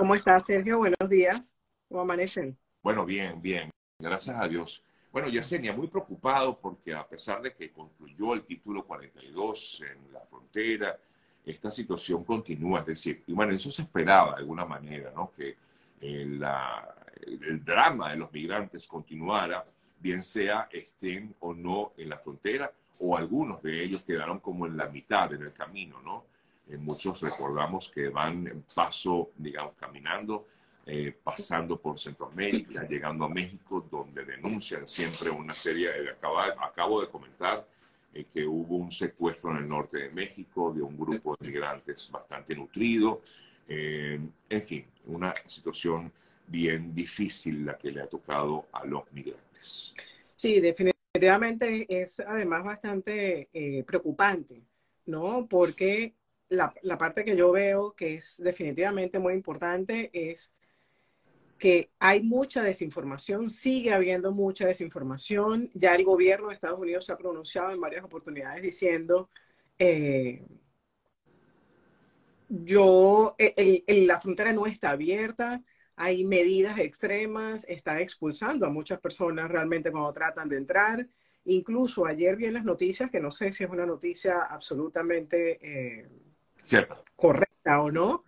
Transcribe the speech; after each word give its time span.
¿Cómo 0.00 0.14
estás, 0.14 0.46
Sergio? 0.46 0.78
Buenos 0.78 1.10
días. 1.10 1.54
¿Cómo 1.86 2.00
amanecen? 2.00 2.56
Bueno, 2.82 3.04
bien, 3.04 3.38
bien. 3.42 3.68
Gracias 3.98 4.34
a 4.34 4.48
Dios. 4.48 4.82
Bueno, 5.12 5.28
Yesenia, 5.28 5.74
muy 5.74 5.88
preocupado 5.88 6.58
porque 6.58 6.94
a 6.94 7.06
pesar 7.06 7.42
de 7.42 7.52
que 7.52 7.70
concluyó 7.70 8.32
el 8.32 8.46
título 8.46 8.86
42 8.86 9.82
en 9.82 10.10
la 10.10 10.20
frontera, 10.20 10.98
esta 11.44 11.70
situación 11.70 12.24
continúa. 12.24 12.80
Es 12.80 12.86
decir, 12.86 13.22
y 13.26 13.34
bueno, 13.34 13.52
eso 13.52 13.70
se 13.70 13.82
esperaba 13.82 14.36
de 14.36 14.38
alguna 14.38 14.64
manera, 14.64 15.12
¿no? 15.14 15.32
Que 15.36 15.58
el, 16.00 16.42
el 17.26 17.62
drama 17.62 18.12
de 18.12 18.16
los 18.16 18.32
migrantes 18.32 18.86
continuara, 18.86 19.66
bien 19.98 20.22
sea 20.22 20.66
estén 20.72 21.34
o 21.40 21.52
no 21.52 21.92
en 21.98 22.08
la 22.08 22.16
frontera, 22.16 22.72
o 23.00 23.18
algunos 23.18 23.62
de 23.62 23.84
ellos 23.84 24.00
quedaron 24.00 24.40
como 24.40 24.64
en 24.64 24.78
la 24.78 24.88
mitad, 24.88 25.30
en 25.34 25.42
el 25.42 25.52
camino, 25.52 26.00
¿no? 26.00 26.24
Eh, 26.70 26.76
muchos 26.76 27.20
recordamos 27.20 27.90
que 27.90 28.08
van 28.08 28.64
paso, 28.74 29.30
digamos, 29.36 29.74
caminando, 29.74 30.46
eh, 30.86 31.12
pasando 31.22 31.80
por 31.80 31.98
Centroamérica, 31.98 32.86
llegando 32.86 33.24
a 33.24 33.28
México, 33.28 33.84
donde 33.90 34.24
denuncian 34.24 34.86
siempre 34.86 35.30
una 35.30 35.52
serie, 35.52 35.90
de, 35.90 36.10
acabo 36.10 37.00
de 37.00 37.08
comentar 37.08 37.66
eh, 38.14 38.26
que 38.32 38.46
hubo 38.46 38.76
un 38.76 38.92
secuestro 38.92 39.50
en 39.50 39.58
el 39.58 39.68
norte 39.68 39.98
de 39.98 40.10
México 40.10 40.72
de 40.72 40.82
un 40.82 40.96
grupo 40.96 41.36
de 41.38 41.46
migrantes 41.48 42.08
bastante 42.10 42.54
nutrido, 42.54 43.22
en 43.72 44.62
fin, 44.62 44.84
una 45.06 45.32
situación 45.46 46.10
bien 46.48 46.92
difícil 46.92 47.64
la 47.64 47.78
que 47.78 47.92
le 47.92 48.00
ha 48.00 48.08
tocado 48.08 48.66
a 48.72 48.84
los 48.84 49.04
migrantes. 49.12 49.94
Sí, 50.34 50.58
definitivamente 50.58 51.86
es 51.88 52.18
además 52.18 52.64
bastante 52.64 53.48
preocupante, 53.86 54.60
¿no? 55.06 55.46
Porque 55.48 56.14
la, 56.50 56.98
parte 56.98 57.24
que 57.24 57.36
yo 57.36 57.52
veo 57.52 57.94
que 57.94 58.14
es 58.14 58.36
definitivamente 58.38 59.18
muy 59.18 59.34
importante 59.34 60.10
es 60.12 60.52
que 61.58 61.90
hay 61.98 62.22
mucha 62.22 62.62
desinformación, 62.62 63.50
sigue 63.50 63.92
habiendo 63.92 64.32
mucha 64.32 64.66
desinformación. 64.66 65.70
Ya 65.74 65.94
el 65.94 66.04
gobierno 66.04 66.48
de 66.48 66.54
Estados 66.54 66.80
Unidos 66.80 67.04
se 67.04 67.12
ha 67.12 67.18
pronunciado 67.18 67.70
en 67.70 67.80
varias 67.80 68.04
oportunidades 68.04 68.62
diciendo, 68.62 69.28
eh, 69.78 70.42
yo, 72.48 73.36
el, 73.38 74.06
la 74.06 74.20
frontera 74.20 74.52
no 74.52 74.66
está 74.66 74.90
abierta, 74.90 75.62
hay 75.96 76.24
medidas 76.24 76.78
extremas, 76.78 77.64
está 77.68 78.00
expulsando 78.00 78.66
a 78.66 78.70
muchas 78.70 79.00
personas 79.00 79.50
realmente 79.50 79.92
cuando 79.92 80.12
tratan 80.12 80.48
de 80.48 80.56
entrar. 80.56 81.06
Incluso 81.44 82.06
ayer 82.06 82.36
vi 82.36 82.46
en 82.46 82.54
las 82.54 82.64
noticias, 82.64 83.10
que 83.10 83.20
no 83.20 83.30
sé 83.30 83.52
si 83.52 83.62
es 83.64 83.70
una 83.70 83.86
noticia 83.86 84.42
absolutamente... 84.42 85.58
Eh, 85.62 86.08
correcta 87.16 87.82
o 87.82 87.90
no, 87.90 88.24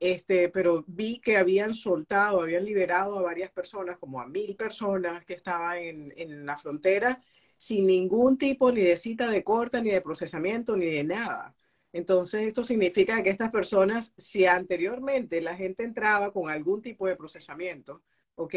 este, 0.00 0.48
pero 0.48 0.84
vi 0.86 1.20
que 1.20 1.36
habían 1.36 1.74
soltado, 1.74 2.42
habían 2.42 2.64
liberado 2.64 3.18
a 3.18 3.22
varias 3.22 3.50
personas, 3.50 3.98
como 3.98 4.20
a 4.20 4.26
mil 4.26 4.56
personas 4.56 5.24
que 5.24 5.34
estaban 5.34 5.78
en, 5.78 6.14
en 6.16 6.46
la 6.46 6.56
frontera, 6.56 7.22
sin 7.56 7.86
ningún 7.86 8.36
tipo 8.36 8.70
ni 8.72 8.82
de 8.82 8.96
cita 8.96 9.30
de 9.30 9.42
corte, 9.42 9.80
ni 9.80 9.90
de 9.90 10.00
procesamiento, 10.02 10.76
ni 10.76 10.86
de 10.86 11.04
nada. 11.04 11.54
Entonces, 11.92 12.42
esto 12.42 12.64
significa 12.64 13.22
que 13.22 13.30
estas 13.30 13.50
personas, 13.52 14.12
si 14.16 14.46
anteriormente 14.46 15.40
la 15.40 15.56
gente 15.56 15.84
entraba 15.84 16.32
con 16.32 16.50
algún 16.50 16.82
tipo 16.82 17.06
de 17.06 17.16
procesamiento, 17.16 18.02
¿ok? 18.36 18.54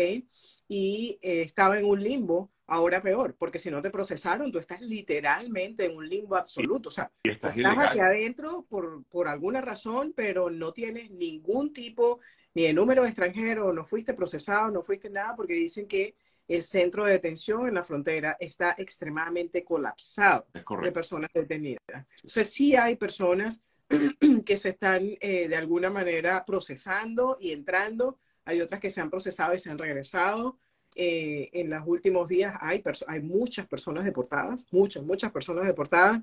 Y 0.68 1.20
eh, 1.22 1.42
estaba 1.42 1.80
en 1.80 1.86
un 1.86 2.02
limbo, 2.02 2.52
ahora 2.68 3.02
peor, 3.02 3.36
porque 3.38 3.60
si 3.60 3.72
no 3.72 3.82
te 3.82 3.90
procesaron, 3.90 4.52
tú 4.52 4.60
estás 4.60 4.82
literalmente 4.82 5.86
en 5.86 5.96
un 5.96 6.08
limbo 6.08 6.36
absoluto. 6.36 6.90
O 6.90 6.92
sea, 6.92 7.12
estás, 7.24 7.56
aquí 7.58 8.00
adentro 8.00 8.66
por, 8.70 9.06
por 9.06 9.28
alguna 9.28 9.62
razón, 9.62 10.14
pero 10.16 10.50
no 10.50 10.74
tienes 10.74 11.10
ningún 11.10 11.72
tipo 11.72 12.20
ni 12.54 12.64
de 12.64 12.74
número 12.74 13.06
extranjero, 13.06 13.72
no 13.72 13.86
fuiste 13.86 14.14
procesado, 14.14 14.72
no 14.72 14.82
fuiste 14.82 15.10
nada, 15.10 15.36
porque 15.36 15.54
dicen 15.54 15.88
que 15.88 16.16
el 16.48 16.62
centro 16.62 17.06
de 17.06 17.14
detención 17.14 17.68
en 17.68 17.76
la 17.76 17.84
frontera 17.84 18.38
está 18.40 18.74
extremadamente 18.78 19.64
colapsado 19.64 20.48
de 20.82 20.92
personas 20.92 21.30
detenidas. 21.34 21.84
Entonces, 22.16 22.52
sí 22.52 22.76
hay 22.76 22.96
personas 22.96 23.62
que 24.46 24.58
se 24.58 24.70
están 24.70 25.04
eh, 25.20 25.48
de 25.48 25.56
alguna 25.56 25.90
manera 25.90 26.44
procesando 26.46 27.38
y 27.40 27.52
entrando 27.52 28.20
hay 28.48 28.62
otras 28.62 28.80
que 28.80 28.90
se 28.90 29.02
han 29.02 29.10
procesado 29.10 29.54
y 29.54 29.60
se 29.60 29.70
han 29.70 29.78
regresado. 29.78 30.58
Eh, 30.96 31.50
en 31.52 31.70
los 31.70 31.86
últimos 31.86 32.28
días 32.30 32.56
hay, 32.62 32.82
hay 33.08 33.22
muchas 33.22 33.68
personas 33.68 34.06
deportadas, 34.06 34.66
muchas, 34.72 35.04
muchas 35.04 35.32
personas 35.32 35.66
deportadas. 35.66 36.22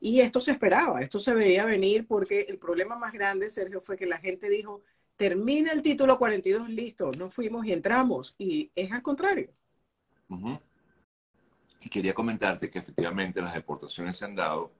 Y 0.00 0.20
esto 0.20 0.40
se 0.40 0.52
esperaba, 0.52 1.02
esto 1.02 1.18
se 1.18 1.34
veía 1.34 1.66
venir 1.66 2.06
porque 2.06 2.46
el 2.48 2.58
problema 2.58 2.96
más 2.96 3.12
grande, 3.12 3.50
Sergio, 3.50 3.80
fue 3.80 3.96
que 3.96 4.06
la 4.06 4.18
gente 4.18 4.48
dijo, 4.48 4.82
termina 5.16 5.70
el 5.72 5.82
título 5.82 6.18
42, 6.18 6.68
listo, 6.70 7.12
no 7.12 7.28
fuimos 7.30 7.66
y 7.66 7.72
entramos. 7.72 8.34
Y 8.38 8.70
es 8.74 8.90
al 8.90 9.02
contrario. 9.02 9.50
Y 11.80 11.88
quería 11.90 12.14
comentarte 12.14 12.70
que 12.70 12.78
efectivamente 12.78 13.42
las 13.42 13.54
deportaciones 13.54 14.16
se 14.16 14.24
han 14.24 14.34
dado. 14.34 14.72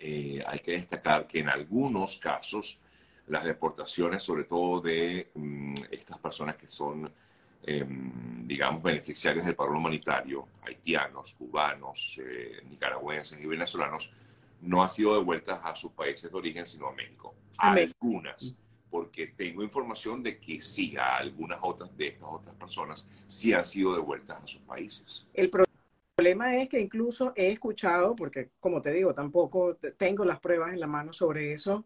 Eh, 0.00 0.42
hay 0.44 0.58
que 0.58 0.72
destacar 0.72 1.26
que 1.26 1.38
en 1.38 1.48
algunos 1.48 2.18
casos 2.18 2.80
las 3.28 3.44
deportaciones, 3.44 4.22
sobre 4.22 4.44
todo 4.44 4.80
de 4.80 5.30
mm, 5.34 5.74
estas 5.90 6.18
personas 6.18 6.56
que 6.56 6.68
son, 6.68 7.10
em, 7.62 8.46
digamos, 8.46 8.82
beneficiarios 8.82 9.44
del 9.44 9.54
paro 9.54 9.72
humanitario, 9.72 10.48
haitianos, 10.62 11.34
cubanos, 11.34 12.20
eh, 12.22 12.62
nicaragüenses 12.68 13.40
y 13.40 13.46
venezolanos, 13.46 14.10
no 14.62 14.82
han 14.82 14.90
sido 14.90 15.14
devueltas 15.14 15.60
a 15.62 15.74
sus 15.74 15.92
países 15.92 16.30
de 16.30 16.36
origen, 16.36 16.66
sino 16.66 16.88
a 16.88 16.92
México. 16.92 17.34
Algunas, 17.58 18.54
porque 18.90 19.28
tengo 19.28 19.62
información 19.62 20.22
de 20.22 20.38
que 20.38 20.60
sí, 20.60 20.96
a 20.96 21.16
algunas 21.16 21.58
otras 21.62 21.94
de 21.96 22.08
estas 22.08 22.28
otras 22.28 22.54
personas 22.54 23.08
sí 23.26 23.52
han 23.52 23.64
sido 23.64 23.94
devueltas 23.94 24.42
a 24.42 24.46
sus 24.46 24.62
países. 24.62 25.26
El 25.34 25.50
problema 26.16 26.56
es 26.56 26.68
que 26.68 26.80
incluso 26.80 27.32
he 27.36 27.50
escuchado, 27.50 28.16
porque 28.16 28.50
como 28.60 28.80
te 28.80 28.90
digo, 28.92 29.14
tampoco 29.14 29.76
tengo 29.98 30.24
las 30.24 30.40
pruebas 30.40 30.72
en 30.72 30.80
la 30.80 30.86
mano 30.86 31.12
sobre 31.12 31.52
eso, 31.52 31.84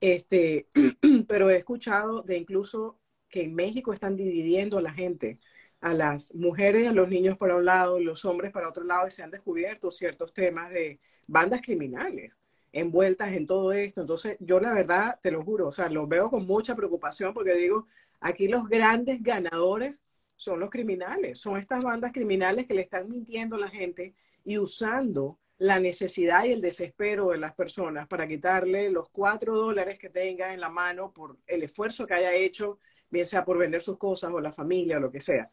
este, 0.00 0.68
pero 1.28 1.50
he 1.50 1.56
escuchado 1.56 2.22
de 2.22 2.36
incluso 2.36 2.98
que 3.28 3.42
en 3.42 3.54
México 3.54 3.92
están 3.92 4.16
dividiendo 4.16 4.78
a 4.78 4.82
la 4.82 4.92
gente, 4.92 5.38
a 5.80 5.94
las 5.94 6.34
mujeres 6.34 6.88
a 6.88 6.92
los 6.92 7.08
niños 7.08 7.36
para 7.36 7.56
un 7.56 7.64
lado, 7.64 8.00
los 8.00 8.24
hombres 8.24 8.52
para 8.52 8.68
otro 8.68 8.84
lado, 8.84 9.06
y 9.06 9.10
se 9.10 9.22
han 9.22 9.30
descubierto 9.30 9.90
ciertos 9.90 10.32
temas 10.32 10.70
de 10.70 11.00
bandas 11.26 11.60
criminales 11.62 12.38
envueltas 12.72 13.32
en 13.32 13.46
todo 13.46 13.72
esto. 13.72 14.00
Entonces, 14.00 14.36
yo 14.40 14.60
la 14.60 14.72
verdad, 14.72 15.18
te 15.22 15.30
lo 15.30 15.42
juro, 15.44 15.68
o 15.68 15.72
sea, 15.72 15.88
lo 15.88 16.06
veo 16.06 16.30
con 16.30 16.46
mucha 16.46 16.74
preocupación 16.74 17.34
porque 17.34 17.54
digo, 17.54 17.86
aquí 18.20 18.48
los 18.48 18.68
grandes 18.68 19.22
ganadores 19.22 19.98
son 20.36 20.60
los 20.60 20.70
criminales, 20.70 21.38
son 21.38 21.56
estas 21.56 21.84
bandas 21.84 22.12
criminales 22.12 22.66
que 22.66 22.74
le 22.74 22.82
están 22.82 23.08
mintiendo 23.08 23.56
a 23.56 23.60
la 23.60 23.70
gente 23.70 24.14
y 24.44 24.58
usando 24.58 25.38
la 25.58 25.80
necesidad 25.80 26.44
y 26.44 26.52
el 26.52 26.60
desespero 26.60 27.30
de 27.30 27.38
las 27.38 27.52
personas 27.54 28.06
para 28.06 28.28
quitarle 28.28 28.90
los 28.90 29.08
cuatro 29.10 29.56
dólares 29.56 29.98
que 29.98 30.08
tenga 30.08 30.54
en 30.54 30.60
la 30.60 30.68
mano 30.68 31.12
por 31.12 31.36
el 31.46 31.64
esfuerzo 31.64 32.06
que 32.06 32.14
haya 32.14 32.32
hecho, 32.32 32.78
bien 33.10 33.26
sea 33.26 33.44
por 33.44 33.58
vender 33.58 33.82
sus 33.82 33.98
cosas 33.98 34.30
o 34.32 34.40
la 34.40 34.52
familia 34.52 34.98
o 34.98 35.00
lo 35.00 35.10
que 35.10 35.20
sea. 35.20 35.50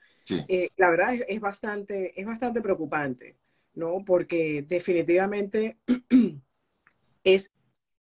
Eh, 0.47 0.69
la 0.77 0.89
verdad 0.91 1.15
es, 1.27 1.39
bastante, 1.39 2.19
es 2.19 2.25
bastante 2.25 2.61
preocupante, 2.61 3.37
¿no? 3.73 4.03
Porque 4.05 4.63
definitivamente 4.67 5.77
es, 7.23 7.51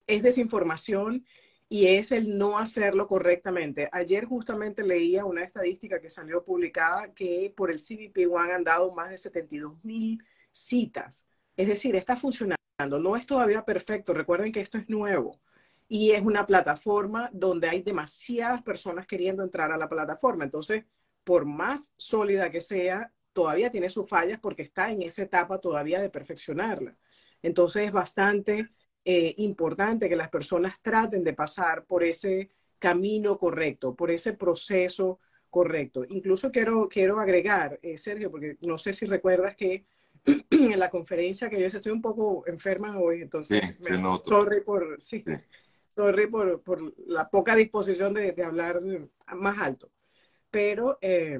es 0.07 0.23
desinformación 0.23 1.25
y 1.71 1.87
es 1.87 2.13
el 2.13 2.37
no 2.37 2.59
hacerlo 2.59 3.09
correctamente. 3.09 3.89
Ayer 3.93 4.27
justamente 4.27 4.83
leía 4.83 5.25
una 5.25 5.43
estadística 5.43 6.01
que 6.01 6.11
salió 6.11 6.45
publicada 6.45 7.15
que 7.15 7.53
por 7.57 7.71
el 7.71 7.79
CBP 7.79 8.31
One 8.31 8.53
han 8.53 8.65
dado 8.65 8.93
más 8.95 9.11
de 9.11 9.17
72 9.17 9.83
mil 9.83 10.23
citas 10.53 11.27
es 11.57 11.69
decir, 11.69 11.97
está 11.97 12.17
funcionando, 12.17 12.59
no 13.01 13.17
es 13.17 13.27
todavía 13.27 13.65
perfecto, 13.65 14.13
recuerden 14.13 14.53
que 14.53 14.61
esto 14.61 14.79
es 14.79 14.89
nuevo 14.89 15.41
y 15.89 16.13
es 16.13 16.23
una 16.23 16.47
plataforma 16.47 17.31
donde 17.33 17.69
hay 17.69 17.83
demasiadas 17.83 18.63
personas 18.63 19.07
queriendo 19.07 19.43
entrar 19.43 19.71
a 19.71 19.77
la 19.77 19.89
plataforma. 19.89 20.45
Entonces, 20.45 20.85
por 21.25 21.45
más 21.45 21.91
sólida 21.97 22.51
que 22.51 22.61
sea, 22.61 23.13
todavía 23.33 23.71
tiene 23.71 23.91
sus 23.91 24.09
fallas 24.09 24.39
porque 24.41 24.63
está 24.63 24.91
en 24.91 25.03
esa 25.03 25.23
etapa 25.23 25.59
todavía 25.61 26.01
de 26.01 26.11
perfeccionarla. 26.11 26.97
Entonces, 27.43 27.85
es 27.87 27.93
bastante 27.93 28.71
eh, 29.05 29.35
importante 29.39 30.09
que 30.09 30.17
las 30.17 30.31
personas 30.31 30.81
traten 30.81 31.23
de 31.25 31.35
pasar 31.35 31.85
por 31.85 32.03
ese 32.03 32.51
camino 32.79 33.39
correcto, 33.39 33.95
por 33.95 34.11
ese 34.11 34.33
proceso 34.33 35.21
correcto. 35.51 36.05
Incluso 36.09 36.51
quiero, 36.51 36.89
quiero 36.89 37.21
agregar, 37.21 37.79
eh, 37.83 37.99
Sergio, 37.99 38.31
porque 38.31 38.57
no 38.63 38.79
sé 38.79 38.93
si 38.95 39.07
recuerdas 39.07 39.57
que 39.57 39.85
en 40.51 40.79
la 40.79 40.91
conferencia 40.91 41.51
que 41.51 41.61
yo 41.61 41.67
estoy 41.67 41.93
un 41.93 42.03
poco 42.03 42.45
enferma 42.47 42.99
hoy, 42.99 43.23
entonces 43.23 43.79
me 43.81 43.95
sorry 43.95 44.63
por, 44.63 45.01
sí, 45.01 45.25
Sorry 45.95 46.27
por, 46.27 46.61
por, 46.63 46.95
la 47.07 47.29
poca 47.29 47.55
disposición 47.55 48.15
de, 48.15 48.33
de, 48.33 48.43
hablar 48.43 48.81
más 49.29 49.59
alto. 49.61 49.91
Pero 50.51 50.99
eh, 51.01 51.39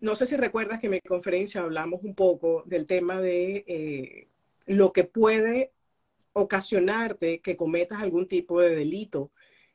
no 0.00 0.16
sé 0.16 0.26
si 0.26 0.36
recuerdas 0.36 0.80
que 0.80 0.86
en 0.86 0.92
mi 0.92 1.00
conferencia 1.00 1.60
hablamos 1.60 2.02
un 2.02 2.14
poco 2.14 2.62
del 2.66 2.86
tema 2.86 3.20
de 3.20 3.64
eh, 3.66 4.28
lo 4.66 4.92
que 4.92 5.04
puede 5.04 5.72
ocasionarte 6.32 7.40
que 7.40 7.56
cometas 7.56 8.02
algún 8.02 8.26
tipo 8.26 8.60
de 8.60 8.74
delito 8.74 9.30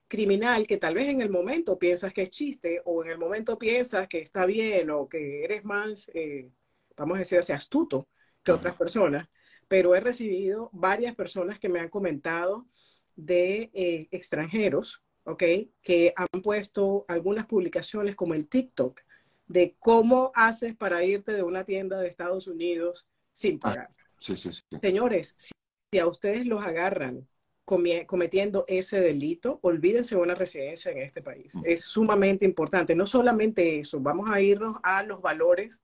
criminal 0.07 0.67
que 0.67 0.77
tal 0.77 0.95
vez 0.95 1.09
en 1.09 1.21
el 1.21 1.29
momento 1.29 1.77
piensas 1.77 2.13
que 2.13 2.23
es 2.23 2.29
chiste 2.29 2.81
o 2.85 3.03
en 3.03 3.11
el 3.11 3.17
momento 3.17 3.57
piensas 3.57 4.07
que 4.07 4.19
está 4.19 4.45
bien 4.45 4.89
o 4.89 5.07
que 5.07 5.43
eres 5.43 5.63
más, 5.65 6.09
eh, 6.13 6.49
vamos 6.97 7.15
a 7.15 7.19
decir 7.19 7.39
así, 7.39 7.51
astuto 7.51 8.07
que 8.43 8.51
otras 8.51 8.75
personas, 8.75 9.27
pero 9.67 9.95
he 9.95 9.99
recibido 9.99 10.69
varias 10.71 11.15
personas 11.15 11.59
que 11.59 11.69
me 11.69 11.79
han 11.79 11.89
comentado 11.89 12.67
de 13.15 13.71
eh, 13.73 14.07
extranjeros, 14.11 15.01
¿ok? 15.23 15.43
Que 15.81 16.13
han 16.15 16.41
puesto 16.41 17.05
algunas 17.07 17.45
publicaciones 17.47 18.15
como 18.15 18.35
en 18.35 18.45
TikTok 18.45 19.01
de 19.47 19.75
cómo 19.79 20.31
haces 20.35 20.75
para 20.75 21.03
irte 21.03 21.33
de 21.33 21.43
una 21.43 21.63
tienda 21.63 21.99
de 21.99 22.07
Estados 22.07 22.47
Unidos 22.47 23.07
sin 23.31 23.55
ah, 23.57 23.59
pagar. 23.59 23.89
sí, 24.17 24.37
sí, 24.37 24.53
sí. 24.53 24.61
Señores, 24.81 25.35
si, 25.37 25.99
a 25.99 26.07
ustedes 26.07 26.45
los 26.45 26.65
agarran 26.65 27.27
cometiendo 27.63 28.65
ese 28.67 28.99
delito, 28.99 29.59
olvídense 29.63 30.15
de 30.15 30.21
una 30.21 30.35
residencia 30.35 30.91
en 30.91 30.99
este 30.99 31.21
país. 31.21 31.55
Mm. 31.55 31.61
Es 31.65 31.85
sumamente 31.85 32.45
importante. 32.45 32.95
No 32.95 33.07
solamente 33.07 33.79
eso, 33.79 33.99
vamos 33.99 34.29
a 34.29 34.39
irnos 34.39 34.77
a 34.83 35.01
los 35.03 35.21
valores 35.21 35.81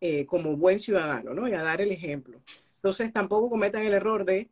eh, 0.00 0.26
como 0.26 0.56
buen 0.56 0.78
ciudadano, 0.78 1.34
¿no? 1.34 1.48
Y 1.48 1.52
a 1.52 1.62
dar 1.62 1.80
el 1.80 1.92
ejemplo. 1.92 2.40
Entonces, 2.76 3.12
tampoco 3.12 3.50
cometan 3.50 3.84
el 3.84 3.94
error 3.94 4.24
de 4.24 4.50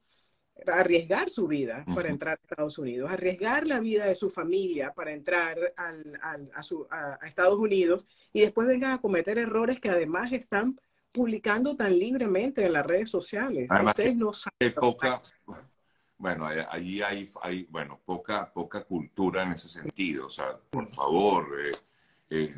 arriesgar 0.66 1.28
su 1.28 1.46
vida 1.46 1.84
para 1.94 2.08
entrar 2.08 2.38
a 2.38 2.42
Estados 2.42 2.78
Unidos, 2.78 3.10
arriesgar 3.10 3.66
la 3.66 3.80
vida 3.80 4.06
de 4.06 4.14
su 4.14 4.30
familia 4.30 4.92
para 4.92 5.12
entrar 5.12 5.58
a, 5.76 7.26
Estados 7.26 7.58
Unidos 7.58 8.06
y 8.32 8.40
después 8.40 8.66
vengan 8.66 8.92
a 8.92 9.00
cometer 9.00 9.38
errores 9.38 9.80
que 9.80 9.90
además 9.90 10.32
están 10.32 10.80
publicando 11.12 11.76
tan 11.76 11.98
libremente 11.98 12.64
en 12.64 12.72
las 12.72 12.86
redes 12.86 13.10
sociales. 13.10 13.68
Ustedes 13.70 14.16
no 14.16 14.32
saben. 14.32 14.74
Poca, 14.74 15.22
bueno, 16.18 16.46
allí 16.46 17.02
hay, 17.02 17.30
hay, 17.42 17.64
bueno, 17.70 18.00
poca, 18.04 18.52
poca 18.52 18.82
cultura 18.84 19.42
en 19.42 19.52
ese 19.52 19.68
sentido. 19.68 20.26
O 20.26 20.30
sea, 20.30 20.58
por 20.70 20.88
favor, 20.90 21.48
eh, 21.62 21.72
eh, 22.30 22.54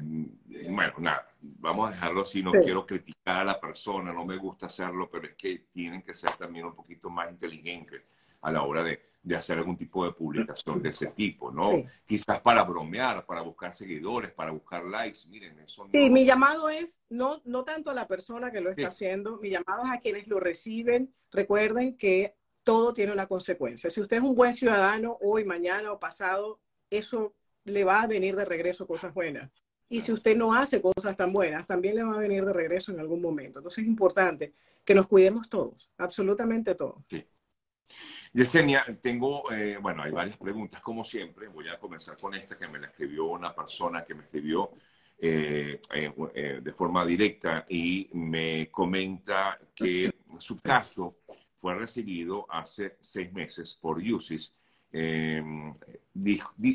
bueno, 0.70 0.94
nada, 0.98 1.28
vamos 1.58 1.88
a 1.88 1.92
dejarlo 1.92 2.22
así, 2.22 2.42
no 2.42 2.52
quiero 2.52 2.86
criticar 2.86 3.36
a 3.38 3.44
la 3.44 3.60
persona, 3.60 4.12
no 4.12 4.24
me 4.24 4.36
gusta 4.36 4.66
hacerlo, 4.66 5.08
pero 5.10 5.26
es 5.26 5.34
que 5.34 5.66
tienen 5.70 6.02
que 6.02 6.14
ser 6.14 6.30
también 6.32 6.66
un 6.66 6.74
poquito 6.74 7.10
más 7.10 7.30
inteligentes 7.30 8.02
a 8.40 8.52
la 8.52 8.62
hora 8.62 8.84
de, 8.84 9.00
de 9.22 9.36
hacer 9.36 9.58
algún 9.58 9.76
tipo 9.76 10.04
de 10.04 10.12
publicación 10.12 10.80
de 10.80 10.90
ese 10.90 11.06
tipo, 11.08 11.50
¿no? 11.50 11.72
Quizás 12.06 12.40
para 12.40 12.62
bromear, 12.62 13.26
para 13.26 13.42
buscar 13.42 13.74
seguidores, 13.74 14.32
para 14.32 14.52
buscar 14.52 14.84
likes, 14.84 15.20
miren, 15.28 15.58
eso 15.58 15.84
no... 15.84 15.90
Sí, 15.92 16.08
mi 16.08 16.24
llamado 16.24 16.68
es 16.68 17.00
no, 17.08 17.42
no 17.44 17.64
tanto 17.64 17.90
a 17.90 17.94
la 17.94 18.06
persona 18.06 18.52
que 18.52 18.60
lo 18.60 18.70
está 18.70 18.88
haciendo, 18.88 19.38
mi 19.38 19.50
llamado 19.50 19.84
es 19.84 19.90
a 19.90 20.00
quienes 20.00 20.28
lo 20.28 20.38
reciben. 20.38 21.12
Recuerden 21.32 21.96
que 21.96 22.36
todo 22.62 22.94
tiene 22.94 23.12
una 23.12 23.26
consecuencia. 23.26 23.90
Si 23.90 24.00
usted 24.00 24.18
es 24.18 24.22
un 24.22 24.36
buen 24.36 24.54
ciudadano, 24.54 25.18
hoy, 25.20 25.44
mañana 25.44 25.92
o 25.92 25.98
pasado, 25.98 26.60
eso 26.90 27.34
le 27.64 27.82
va 27.82 28.02
a 28.02 28.06
venir 28.06 28.36
de 28.36 28.44
regreso 28.44 28.86
cosas 28.86 29.12
buenas. 29.12 29.50
Y 29.88 30.00
si 30.00 30.12
usted 30.12 30.36
no 30.36 30.52
hace 30.52 30.82
cosas 30.82 31.16
tan 31.16 31.32
buenas, 31.32 31.66
también 31.66 31.96
le 31.96 32.02
va 32.02 32.14
a 32.14 32.18
venir 32.18 32.44
de 32.44 32.52
regreso 32.52 32.92
en 32.92 33.00
algún 33.00 33.22
momento. 33.22 33.58
Entonces 33.58 33.82
es 33.82 33.88
importante 33.88 34.52
que 34.84 34.94
nos 34.94 35.06
cuidemos 35.06 35.48
todos, 35.48 35.90
absolutamente 35.96 36.74
todos. 36.74 37.04
Sí. 37.08 37.24
Yesenia, 38.32 38.84
tengo, 39.00 39.50
eh, 39.50 39.78
bueno, 39.80 40.02
hay 40.02 40.12
varias 40.12 40.36
preguntas 40.36 40.80
como 40.80 41.04
siempre. 41.04 41.48
Voy 41.48 41.68
a 41.68 41.78
comenzar 41.78 42.16
con 42.18 42.34
esta 42.34 42.58
que 42.58 42.68
me 42.68 42.78
la 42.78 42.88
escribió 42.88 43.26
una 43.26 43.54
persona 43.54 44.04
que 44.04 44.14
me 44.14 44.24
escribió 44.24 44.70
eh, 45.18 45.80
eh, 45.94 46.60
de 46.62 46.72
forma 46.72 47.04
directa 47.04 47.64
y 47.68 48.08
me 48.12 48.70
comenta 48.70 49.58
que 49.74 50.12
su 50.38 50.60
caso 50.60 51.16
fue 51.56 51.74
recibido 51.74 52.46
hace 52.48 52.96
seis 53.00 53.32
meses 53.32 53.76
por 53.80 53.98
UCIS 53.98 54.54
eh, 54.92 55.42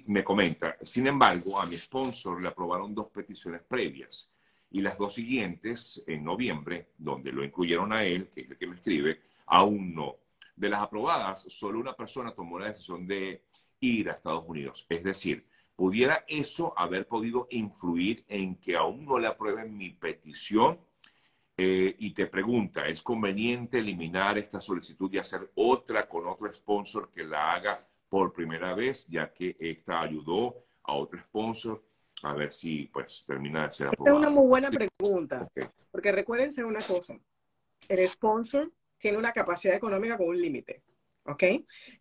me 0.07 0.23
comenta, 0.23 0.77
sin 0.81 1.07
embargo, 1.07 1.59
a 1.59 1.65
mi 1.65 1.77
sponsor 1.77 2.41
le 2.41 2.49
aprobaron 2.49 2.93
dos 2.93 3.07
peticiones 3.07 3.61
previas 3.61 4.31
y 4.73 4.81
las 4.81 4.97
dos 4.97 5.13
siguientes, 5.13 6.03
en 6.07 6.23
noviembre, 6.23 6.89
donde 6.97 7.31
lo 7.31 7.43
incluyeron 7.43 7.93
a 7.93 8.03
él, 8.03 8.29
que 8.29 8.41
es 8.41 8.49
el 8.49 8.57
que 8.57 8.67
me 8.67 8.75
escribe, 8.75 9.21
aún 9.45 9.93
no. 9.93 10.17
De 10.55 10.67
las 10.67 10.81
aprobadas, 10.81 11.45
solo 11.49 11.79
una 11.79 11.95
persona 11.95 12.33
tomó 12.33 12.57
la 12.57 12.67
decisión 12.67 13.05
de 13.05 13.43
ir 13.79 14.09
a 14.09 14.13
Estados 14.13 14.43
Unidos. 14.47 14.85
Es 14.89 15.03
decir, 15.03 15.45
¿pudiera 15.75 16.25
eso 16.27 16.73
haber 16.75 17.07
podido 17.07 17.47
influir 17.51 18.25
en 18.27 18.55
que 18.55 18.75
aún 18.75 19.05
no 19.05 19.19
le 19.19 19.27
aprueben 19.27 19.77
mi 19.77 19.91
petición? 19.91 20.79
Eh, 21.55 21.95
y 21.99 22.11
te 22.11 22.25
pregunta, 22.25 22.87
¿es 22.87 23.03
conveniente 23.03 23.77
eliminar 23.77 24.39
esta 24.39 24.59
solicitud 24.59 25.13
y 25.13 25.19
hacer 25.19 25.51
otra 25.53 26.07
con 26.09 26.25
otro 26.25 26.51
sponsor 26.51 27.11
que 27.11 27.23
la 27.23 27.53
haga 27.53 27.87
por 28.13 28.31
primera 28.31 28.75
vez, 28.75 29.07
ya 29.07 29.33
que 29.33 29.57
esta 29.59 30.01
ayudó 30.01 30.67
a 30.83 30.93
otro 30.93 31.19
sponsor 31.19 31.83
a 32.21 32.35
ver 32.35 32.53
si 32.53 32.85
pues 32.93 33.23
termina 33.25 33.65
de 33.65 33.73
ser 33.73 33.87
aprobado. 33.87 34.15
Es 34.15 34.21
una 34.21 34.29
muy 34.29 34.47
buena 34.47 34.69
pregunta, 34.69 35.49
porque 35.89 36.11
recuérdense 36.11 36.63
una 36.63 36.81
cosa, 36.81 37.17
el 37.87 38.07
sponsor 38.07 38.71
tiene 38.99 39.17
una 39.17 39.31
capacidad 39.31 39.75
económica 39.75 40.15
con 40.15 40.27
un 40.27 40.39
límite, 40.39 40.83
¿ok? 41.25 41.43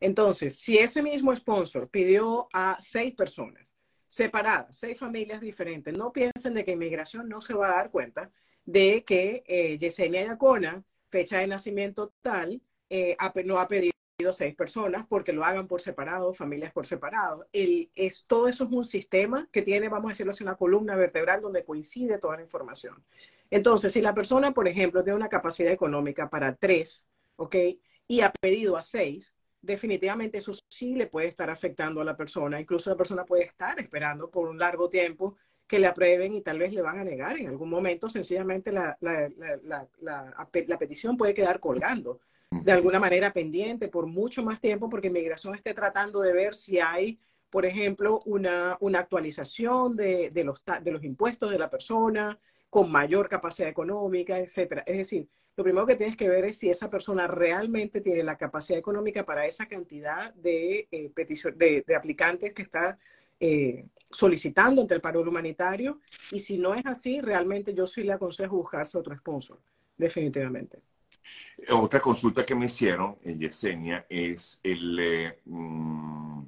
Entonces, 0.01 0.59
si 0.59 0.77
ese 0.77 1.03
mismo 1.03 1.35
sponsor 1.35 1.89
pidió 1.89 2.47
a 2.53 2.77
seis 2.79 3.15
personas 3.15 3.75
separadas, 4.07 4.77
seis 4.77 4.99
familias 4.99 5.41
diferentes, 5.41 5.97
no 5.97 6.13
piensen 6.13 6.53
de 6.53 6.63
que 6.67 6.73
inmigración 6.73 7.27
no 7.27 7.41
se 7.41 7.55
va 7.55 7.69
a 7.69 7.77
dar 7.77 7.91
cuenta 7.91 8.31
de 8.67 9.03
que 9.03 9.45
eh, 9.47 9.79
Yesenia 9.79 10.27
Yacona, 10.27 10.85
fecha 11.09 11.39
de 11.39 11.47
nacimiento 11.47 12.13
tal, 12.21 12.61
eh, 12.91 13.17
no 13.47 13.59
ha 13.59 13.67
pedido 13.67 13.93
seis 14.33 14.55
personas 14.55 15.07
porque 15.09 15.33
lo 15.33 15.45
hagan 15.45 15.67
por 15.67 15.81
separado, 15.81 16.33
familias 16.33 16.73
por 16.73 16.87
separado. 16.87 17.47
El, 17.53 17.91
es, 17.95 18.25
todo 18.27 18.47
eso 18.49 18.65
es 18.65 18.71
un 18.71 18.85
sistema 18.85 19.49
que 19.51 19.63
tiene, 19.63 19.89
vamos 19.89 20.11
a 20.11 20.13
decirlo 20.13 20.33
así, 20.33 20.45
una 20.45 20.57
columna 20.57 20.97
vertebral 20.97 21.41
donde 21.41 21.65
coincide 21.65 22.19
toda 22.19 22.37
la 22.37 22.43
información. 22.43 23.03
Entonces, 23.51 23.93
si 23.93 24.01
la 24.01 24.15
persona, 24.15 24.53
por 24.53 24.69
ejemplo, 24.69 25.03
tiene 25.03 25.17
una 25.17 25.29
capacidad 25.29 25.73
económica 25.73 26.31
para 26.31 26.55
tres, 26.55 27.07
¿ok? 27.37 27.57
Y 28.07 28.21
ha 28.21 28.33
pedido 28.33 28.77
a 28.77 28.83
seis, 28.83 29.35
definitivamente 29.61 30.39
eso 30.39 30.53
sí 30.69 30.95
le 30.95 31.07
puede 31.07 31.29
estar 31.29 31.51
afectando 31.51 32.01
a 32.01 32.05
la 32.05 32.17
persona. 32.17 32.61
Incluso 32.61 32.91
la 32.91 32.97
persona 32.97 33.25
puede 33.25 33.45
estar 33.45 33.79
esperando 33.79 34.31
por 34.31 34.49
un 34.49 34.59
largo 34.59 34.89
tiempo 34.89 35.37
que 35.67 35.79
le 35.79 35.87
aprueben 35.87 36.35
y 36.35 36.43
tal 36.43 36.59
vez 36.59 36.73
le 36.73 36.83
van 36.83 36.99
a 36.99 37.05
negar 37.05 37.39
en 37.39 37.49
algún 37.49 37.71
momento. 37.71 38.11
Sencillamente 38.11 38.73
la, 38.73 38.97
la, 39.01 39.31
la, 40.01 40.35
la 40.67 40.79
petición 40.79 41.17
puede 41.17 41.33
quedar 41.33 41.61
colgando 41.61 42.21
de 42.63 42.73
alguna 42.73 43.01
manera 43.01 43.33
pendiente 43.33 43.89
por 43.89 44.07
mucho 44.07 44.43
más 44.43 44.61
tiempo 44.61 44.89
porque 44.89 45.09
inmigración 45.09 45.55
esté 45.55 45.75
tratando 45.75 46.21
de 46.21 46.33
ver 46.33 46.55
si 46.55 46.79
hay, 46.79 47.19
por 47.51 47.65
ejemplo, 47.65 48.21
una, 48.27 48.77
una 48.81 49.01
actualización 49.01 49.97
de, 49.97 50.31
de, 50.31 50.45
los, 50.45 50.63
de 50.83 50.91
los 50.91 51.03
impuestos 51.03 51.51
de 51.51 51.59
la 51.59 51.71
persona 51.71 52.39
con 52.69 52.91
mayor 52.91 53.29
capacidad 53.29 53.69
económica, 53.69 54.39
etcétera. 54.39 54.83
Es 54.87 54.97
decir, 54.97 55.29
lo 55.57 55.65
primero 55.65 55.87
que 55.87 55.97
tienes 55.97 56.17
que 56.17 56.29
ver 56.29 56.47
es 56.47 56.57
si 56.57 56.71
esa 56.71 56.89
persona 56.89 57.27
realmente 57.27 58.01
tiene 58.01 58.23
la 58.23 58.39
capacidad 58.39 58.79
económica 58.79 59.25
para 59.25 59.47
esa 59.47 59.67
cantidad 59.67 60.33
de, 60.35 60.89
eh, 60.91 61.13
de, 61.15 61.85
de, 61.87 61.95
aplicantes 61.95 62.55
que 62.55 62.63
está 62.63 62.99
eh, 63.39 63.85
solicitando 64.11 64.81
ante 64.83 64.95
el 64.95 65.01
paro 65.01 65.21
humanitario. 65.21 66.01
Y 66.31 66.41
si 66.41 66.59
no 66.59 66.75
es 66.75 66.87
así, 66.87 67.21
realmente 67.21 67.75
yo 67.75 67.87
sí 67.87 68.03
le 68.03 68.13
aconsejo 68.13 68.57
buscarse 68.57 68.97
otro 68.97 69.15
sponsor, 69.17 69.59
definitivamente. 69.99 70.79
Otra 71.71 72.01
consulta 72.01 72.45
que 72.45 72.55
me 72.55 72.67
hicieron 72.67 73.19
en 73.23 73.39
Yesenia 73.39 74.07
es 74.09 74.61
el, 74.63 74.99
eh, 74.99 75.41
mm, 75.45 76.43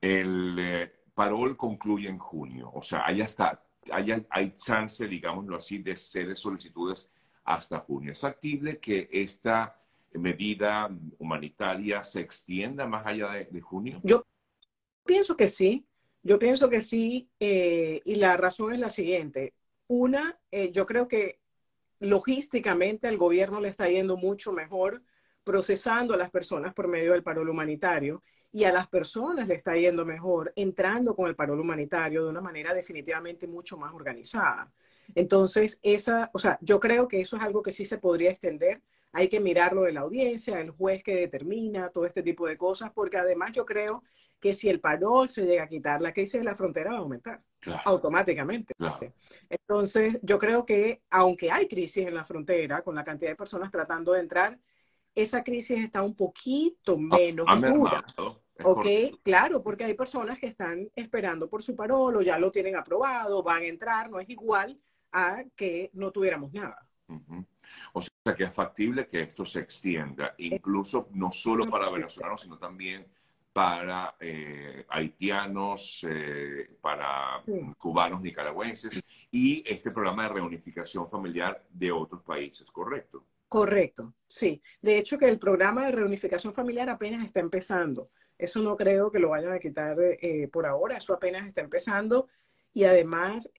el 0.00 0.56
eh, 0.58 0.92
parol 1.14 1.56
concluye 1.56 2.08
en 2.08 2.18
junio, 2.18 2.70
o 2.72 2.82
sea, 2.82 3.04
hay 3.06 3.20
hasta, 3.20 3.62
hay, 3.92 4.26
hay 4.30 4.54
chance, 4.56 5.06
digámoslo 5.06 5.56
así, 5.56 5.78
de 5.78 5.96
ser 5.96 6.34
solicitudes 6.36 7.10
hasta 7.44 7.80
junio. 7.80 8.12
¿Es 8.12 8.20
factible 8.20 8.78
que 8.78 9.08
esta 9.12 9.80
medida 10.12 10.90
humanitaria 11.18 12.02
se 12.02 12.20
extienda 12.20 12.86
más 12.86 13.06
allá 13.06 13.32
de, 13.32 13.60
junio? 13.60 14.00
Yo 14.02 14.24
pienso 15.04 15.36
que 15.36 15.48
sí, 15.48 15.86
yo 16.22 16.38
pienso 16.38 16.70
que 16.70 16.80
sí, 16.80 17.28
eh, 17.40 18.00
y 18.04 18.16
la 18.16 18.36
razón 18.36 18.72
es 18.72 18.78
la 18.78 18.90
siguiente. 18.90 19.54
Una, 19.86 20.38
yo 20.72 20.84
creo 20.84 21.08
que 21.08 21.40
logísticamente 22.00 23.08
al 23.08 23.16
gobierno 23.16 23.60
le 23.60 23.68
está 23.68 23.88
yendo 23.88 24.16
mucho 24.16 24.52
mejor 24.52 25.02
procesando 25.44 26.14
a 26.14 26.16
las 26.18 26.30
personas 26.30 26.74
por 26.74 26.88
medio 26.88 27.12
del 27.12 27.22
paro 27.22 27.42
humanitario 27.42 28.22
y 28.52 28.64
a 28.64 28.72
las 28.72 28.88
personas 28.88 29.48
le 29.48 29.54
está 29.54 29.76
yendo 29.76 30.04
mejor 30.04 30.52
entrando 30.56 31.14
con 31.14 31.28
el 31.28 31.36
paro 31.36 31.54
humanitario 31.54 32.24
de 32.24 32.30
una 32.30 32.40
manera 32.40 32.74
definitivamente 32.74 33.46
mucho 33.46 33.76
más 33.76 33.94
organizada. 33.94 34.72
Entonces, 35.14 35.78
esa, 35.82 36.30
o 36.34 36.38
sea, 36.38 36.58
yo 36.60 36.80
creo 36.80 37.08
que 37.08 37.20
eso 37.20 37.36
es 37.36 37.42
algo 37.42 37.62
que 37.62 37.72
sí 37.72 37.84
se 37.86 37.98
podría 37.98 38.30
extender. 38.30 38.82
Hay 39.12 39.28
que 39.28 39.40
mirarlo 39.40 39.82
de 39.82 39.92
la 39.92 40.00
audiencia, 40.00 40.60
el 40.60 40.70
juez 40.70 41.02
que 41.02 41.14
determina 41.14 41.90
todo 41.90 42.06
este 42.06 42.22
tipo 42.22 42.46
de 42.46 42.56
cosas, 42.56 42.90
porque 42.92 43.16
además 43.16 43.52
yo 43.52 43.64
creo 43.64 44.02
que 44.40 44.54
si 44.54 44.68
el 44.68 44.80
parol 44.80 45.28
se 45.28 45.44
llega 45.44 45.64
a 45.64 45.68
quitar, 45.68 46.00
la 46.00 46.12
crisis 46.12 46.40
de 46.40 46.44
la 46.44 46.54
frontera 46.54 46.92
va 46.92 46.98
a 46.98 47.00
aumentar 47.00 47.42
automáticamente. 47.84 48.74
Entonces, 49.48 50.18
yo 50.22 50.38
creo 50.38 50.64
que 50.64 51.02
aunque 51.10 51.50
hay 51.50 51.66
crisis 51.66 52.06
en 52.06 52.14
la 52.14 52.24
frontera, 52.24 52.82
con 52.82 52.94
la 52.94 53.04
cantidad 53.04 53.30
de 53.30 53.36
personas 53.36 53.70
tratando 53.70 54.12
de 54.12 54.20
entrar, 54.20 54.58
esa 55.14 55.42
crisis 55.42 55.80
está 55.80 56.02
un 56.02 56.14
poquito 56.14 56.96
menos 56.96 57.46
ha, 57.48 57.56
mermado, 57.56 58.40
ok, 58.62 58.86
claro, 59.22 59.62
porque 59.62 59.84
hay 59.84 59.94
personas 59.94 60.38
que 60.38 60.46
están 60.46 60.88
esperando 60.94 61.48
por 61.48 61.62
su 61.62 61.74
parolo, 61.74 62.22
ya 62.22 62.38
lo 62.38 62.52
tienen 62.52 62.76
aprobado, 62.76 63.42
van 63.42 63.62
a 63.62 63.66
entrar, 63.66 64.10
no 64.10 64.20
es 64.20 64.28
igual 64.28 64.80
a 65.10 65.42
que 65.56 65.90
no 65.94 66.12
tuviéramos 66.12 66.52
nada. 66.52 66.86
O 67.92 68.00
sea 68.00 68.07
que 68.34 68.44
es 68.44 68.52
factible 68.52 69.06
que 69.06 69.22
esto 69.22 69.44
se 69.44 69.60
extienda, 69.60 70.34
incluso 70.38 71.08
no 71.12 71.30
solo 71.30 71.68
para 71.68 71.90
venezolanos, 71.90 72.42
sino 72.42 72.58
también 72.58 73.06
para 73.52 74.14
eh, 74.20 74.84
haitianos, 74.88 76.06
eh, 76.08 76.76
para 76.80 77.42
cubanos, 77.76 78.20
nicaragüenses 78.20 79.00
y 79.30 79.64
este 79.66 79.90
programa 79.90 80.24
de 80.24 80.28
reunificación 80.28 81.08
familiar 81.08 81.64
de 81.70 81.90
otros 81.90 82.22
países, 82.22 82.70
¿correcto? 82.70 83.24
Correcto, 83.48 84.14
sí. 84.26 84.62
De 84.80 84.98
hecho, 84.98 85.18
que 85.18 85.26
el 85.26 85.38
programa 85.38 85.86
de 85.86 85.92
reunificación 85.92 86.54
familiar 86.54 86.88
apenas 86.88 87.24
está 87.24 87.40
empezando. 87.40 88.10
Eso 88.36 88.60
no 88.60 88.76
creo 88.76 89.10
que 89.10 89.18
lo 89.18 89.30
vayan 89.30 89.52
a 89.52 89.58
quitar 89.58 89.96
eh, 89.98 90.48
por 90.52 90.64
ahora, 90.66 90.96
eso 90.96 91.14
apenas 91.14 91.46
está 91.46 91.60
empezando 91.60 92.28
y 92.72 92.84
además 92.84 93.50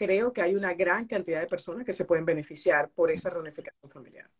creo 0.00 0.32
que 0.32 0.40
hay 0.40 0.54
una 0.54 0.72
gran 0.72 1.06
cantidad 1.06 1.42
de 1.42 1.46
personas 1.46 1.84
que 1.84 1.92
se 1.92 2.06
pueden 2.06 2.24
beneficiar 2.24 2.88
por 2.88 3.10
esa 3.10 3.28
reunificación 3.28 3.90
familiar. 3.90 4.26